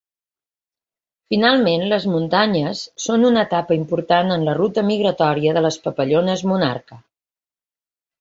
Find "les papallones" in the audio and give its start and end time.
5.67-6.43